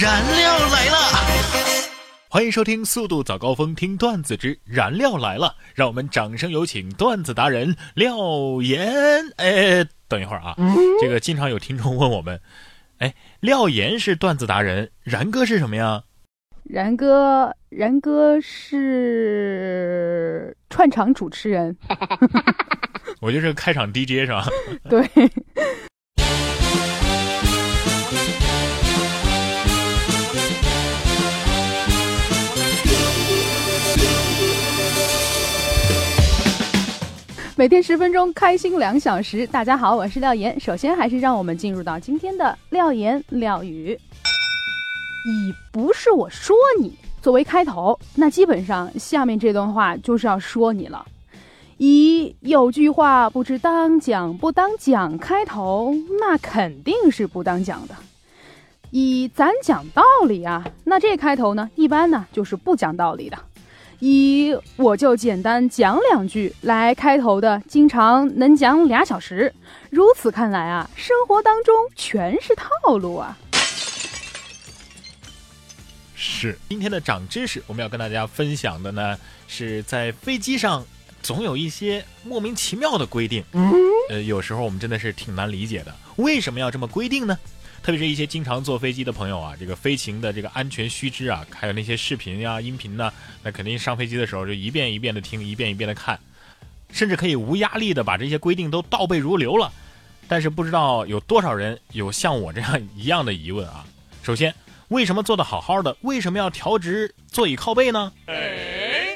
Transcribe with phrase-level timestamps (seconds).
[0.00, 0.96] 燃料来了！
[2.28, 5.54] 欢迎收听《速度早高峰》，听段子之燃料来了。
[5.72, 8.92] 让我们掌声有请段子达人廖岩。
[9.36, 10.56] 哎，等一会儿啊，
[11.00, 12.40] 这个经常有听众问我们，
[12.98, 16.02] 哎，廖岩是段子达人，然哥是什么呀？
[16.64, 19.76] 然哥，然哥是
[20.70, 21.76] 串场主持人。
[23.20, 24.44] 我就是开场 DJ 是吧？
[24.90, 25.08] 对。
[37.56, 39.46] 每天十分钟，开心两小时。
[39.46, 40.58] 大家好，我是廖岩。
[40.58, 43.96] 首先，还是让我们进入到今天的廖言廖语。
[45.24, 51.06] 以不是我说你作为开头，那基本上下面这段话就是要说你了。
[51.76, 57.94] 以有句话不知当讲不当讲开头，那肯定是不当讲的。
[58.90, 63.38] 以咱讲道理啊，那这开头呢，一般呢就是不讲道理的。
[64.00, 69.52] 以我就简单讲两句来开头的，经常能讲俩小时。
[69.90, 73.36] 如此看来啊，生活当中全是套路啊。
[76.14, 80.84] 是今天的长知识，我们要跟大家分享的呢，是在飞机上
[81.22, 83.44] 总有一些莫名其妙的规定。
[84.10, 87.38] 呃，有时候我们真的是挺难理解的，为什么要这么规定呢？
[87.84, 96.18] 特别是一些经常坐飞机的朋友啊，这个飞行的这个安全须知啊，还有那些视频呀、音频呢，那肯定上飞机的时候就一遍一遍的听，一遍一遍的看，
[96.90, 99.70] 甚至可以无压力的把这些规定都倒背如流了。
[100.26, 103.84] 但是不知道有多少人有像我这样一样的疑问啊？
[104.22, 104.54] 首先，
[104.88, 108.10] 为什么坐的好好的，为什么要调直座椅靠背呢？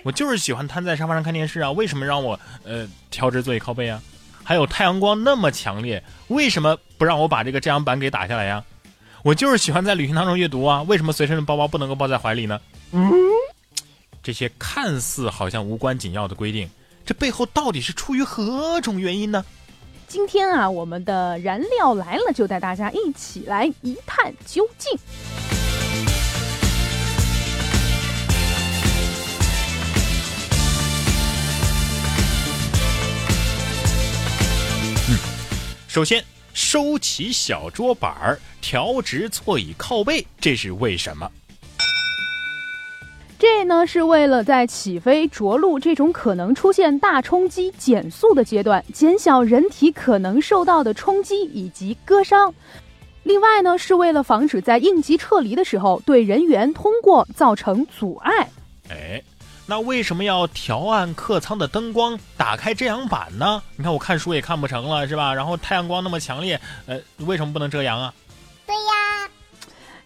[0.03, 4.03] 我就是喜欢瘫在沙发上看电视啊，为什么让我呃调直座椅靠背啊？
[4.49, 8.65] 还有太阳光那么强烈，为什么不让我把这个遮阳板给打下来呀？
[9.23, 12.59] 我就是喜欢在旅行当中阅读啊，为什么随身的包包不能够抱在怀里呢？
[12.93, 13.13] 嗯，
[14.23, 16.67] 这些看似好像无关紧要的规定，
[17.05, 19.45] 这背后到底是出于何种原因呢？
[20.07, 24.99] 今天啊，我们的燃料来了，就带大家一起来一探究竟。
[35.99, 41.29] 首先，收起小桌板儿，调直座椅靠背，这是为什么？
[43.37, 52.55] 这呢是为了在起飞着陆这种可能出现大冲击、减速的阶段，减小人体可能受到的冲击以及割伤。
[53.25, 58.49] 另外呢，是为了防止在应急撤离的时候对人员通过造成阻碍。
[58.89, 59.21] 哎。
[59.71, 63.63] 那为什么要调暗客舱的灯光，打开遮阳板呢？
[63.77, 65.35] 你看我看书也看不成了，是吧？
[65.35, 68.15] 然后太阳光那么强烈，呃，为什么不能遮阳啊？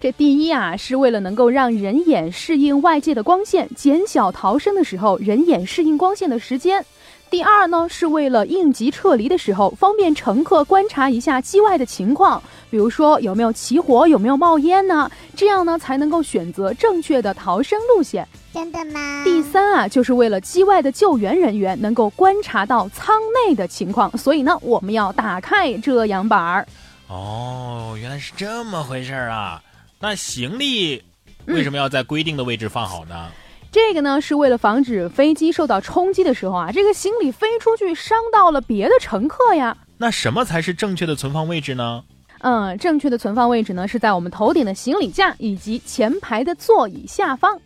[0.03, 6.85] 这第一啊，是为了能够让人眼适应外界的光线，减小逃生的时候人眼适应光线的时间。
[7.31, 15.09] 第二呢，是为了应急撤离的时候，方便乘客观察一下机外的情况，比如说有没有起火，有没有冒烟呢？
[15.37, 18.27] 这样呢，才能够选择正确的逃生路线。
[18.53, 19.23] 真的吗？
[19.23, 23.15] 第三啊，就是为了机外的救援人员能够观察到舱
[23.47, 26.67] 内的情况，所以呢，我们要打开遮阳板儿。
[27.07, 29.63] 哦，原来是这么回事儿啊！
[30.03, 31.01] 那行李
[31.47, 33.31] 为什么要在规定的位置放好呢？
[33.71, 39.77] 这个呢，是为了防止飞机受到冲击的时候啊，这个行李飞出去伤到了别的乘客呀。
[39.99, 42.03] 那什么才是正确的存放位置呢？
[42.41, 47.57] 嗯，正确的存放位置呢，是在我们头顶的行李架以及前排的座椅下方。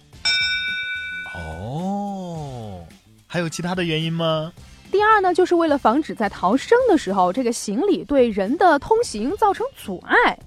[1.35, 2.85] 哦，
[3.27, 4.53] 还有其他的原因吗？
[4.93, 10.39] 第二呢，就是为了防止在逃生的时候，这个行李对人的通行造成阻碍。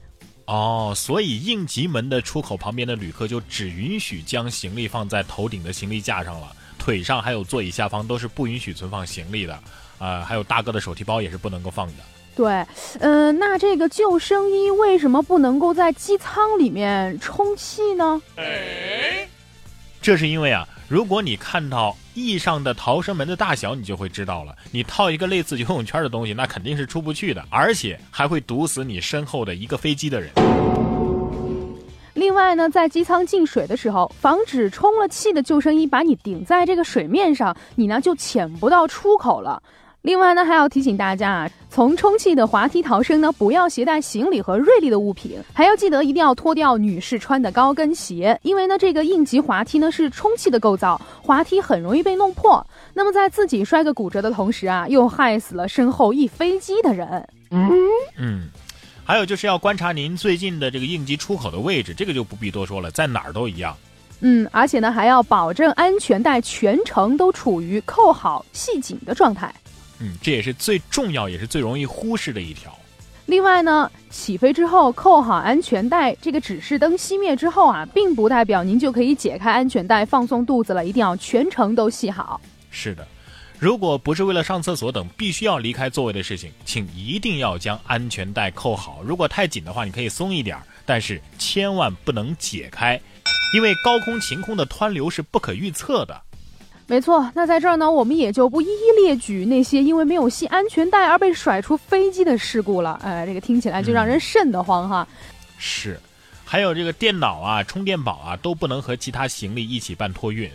[0.50, 9.54] 哦，所以应急门的出口旁边的旅客就只允许将行李放在头顶的行李架上了，腿上还有座椅下方都是不允许存放行李的。
[10.00, 11.94] 啊，还有大哥的手提包也是不能够放的。
[12.36, 12.66] 对，
[13.00, 18.20] 嗯，那这个救生衣为什么不能够在机舱里面充气呢？
[20.02, 24.56] 这是因为啊，如果你看到翼上的逃生门的大小，你就会知道了。
[24.72, 30.32] 你套一个类似游泳圈的东西，那肯定是出不去的，而且还会堵死你身后的一个飞机的人。
[32.16, 39.62] 另外呢，在机舱进水的时候，防止充了气的救生衣把你顶在这个水面上，你呢就潜不到出口了。
[40.02, 52.66] 另外呢，还要提醒大家啊，从充气的滑梯逃生呢，不要携带行李和锐利的物品，还要记得一定要脱掉女士穿的高跟鞋，因为呢，这个应急滑梯呢是充气的构造，滑梯很容易被弄破。
[52.94, 57.28] 那么在自己摔个骨折的同时啊，又害死了身后一飞机的人。
[57.52, 57.70] 嗯
[58.18, 58.48] 嗯。
[59.04, 63.76] 还有就是要观察您最近的这个应急出口的位置，这个就不必多说了，在哪儿都一样。
[64.22, 69.54] 嗯，而且呢，还要保证安全带全程都处于扣好、系紧的状态。
[70.00, 72.74] 嗯，这也是最重要，也是最容易忽视的一条。
[73.26, 82.42] 另外呢，起飞之后扣好安全带，这个指示灯熄灭之后啊，并不代表您就可以解开安全带放松肚子了，一定要全程都系好。
[82.72, 83.08] 是的，
[83.60, 89.02] 如果不是为了上厕所等必须要离开座位的事情，请一定要将安全带扣好。
[89.06, 93.00] 如果太紧的话，你可以松一点，但是千万不能解开，
[93.54, 96.20] 因为高空晴空的湍流是不可预测的。
[96.90, 103.00] 没错，那在这儿呢，我们也就不一一列举那些因为没有系安全带而被甩出飞机的事故了。
[103.04, 105.08] 哎，这个听起来就让人瘆得慌哈。
[105.60, 106.00] 是，
[106.44, 110.50] 还有这个电脑啊、充电宝啊，都不能和其他行李一起办托运。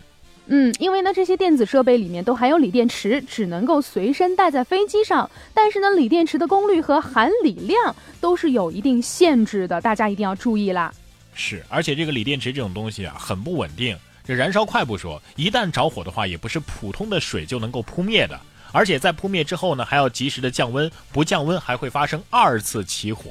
[0.46, 5.30] 嗯，因为呢，这些电子设备里面都含有锂电池，只能够随身带在飞机上。
[5.54, 10.92] 但是呢，锂电池的功率和含锂量都是有一定限制的，大家一定要注意啦。
[11.32, 13.96] 是，而且这个锂电池这种东西啊，很不稳定。
[14.26, 18.40] 这燃烧快不说，一旦着火的话，也不是普通的水就能够扑灭的。
[18.72, 23.24] 而且在扑灭之后呢，还要及时的降温，不降温还会发生二次起火。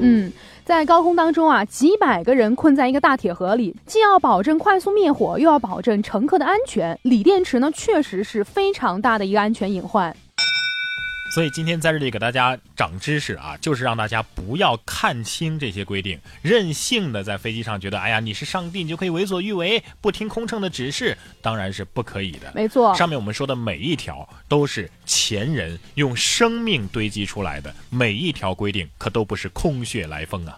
[0.00, 0.32] 嗯，
[0.64, 6.96] 在高空当中啊，几百个人困在一个大铁盒里，既要保证快速灭火，又要保证乘客的安全。
[7.02, 10.16] 锂电池呢，确实是非常大的一个安全隐患。
[11.30, 22.50] 所以今天在这里给大家长知识啊，就是让大家不要看清这些规定，任性的在飞机上觉得，哎呀，你是上帝，你就可以为所欲为，不听空乘的指示，当然是不可以的。
[22.54, 30.56] 没错，上面我们说的每一条都是前人用生命堆积出来的，每一条规定可都不是空穴来风啊。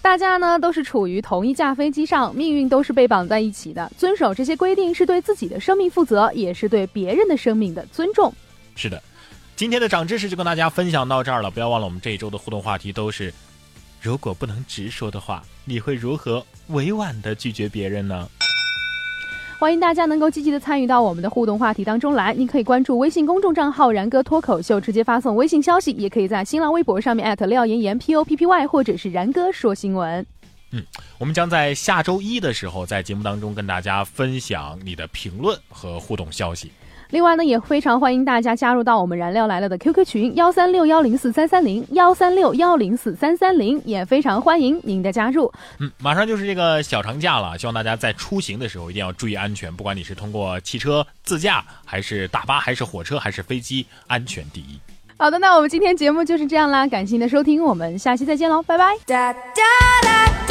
[0.00, 8.32] 大家呢都是处于同一架飞机上，命运都是被绑在一起的，遵守这些规定是对自己的生命负责，也是对别人的生命的尊重。
[8.76, 9.02] 是的。
[9.56, 13.32] 今天的长知识就跟大家分享到这儿了，不要忘了我们这一周的互动话题都是：
[14.00, 18.28] 如果不能直说的话，你会如何委婉的拒绝别人呢？
[19.60, 30.26] 欢迎大家能够积极的参与到我们的互动话题当中来，你可以关注微信公众账号“然哥脱口秀”，直接发送微信消息，也可以在新浪微博上面艾特廖岩岩 P O P P Y，或者是然哥说新闻。
[30.72, 30.84] 嗯，
[31.16, 36.72] 我们将在下周一的时候在节目当中跟大家分享你的评论和互动消息。
[37.14, 45.48] 另外呢，也非常欢迎大家加入到我们燃料来了的 QQ 群幺三六幺零四三三零幺三六幺零四三三零，也非常欢迎您的加入。
[45.78, 54.80] 嗯，马上就是这个小长假了，希望大家在出行的时候一定要注意安全，不管你是通过汽车自驾，还是大巴，还是火车，还是飞机，安全第一。
[55.16, 58.96] 好的，那我们今天节目就是这样啦，感谢您的收听，我们下期再见喽，拜拜。
[59.06, 59.40] 哒哒
[60.02, 60.43] 哒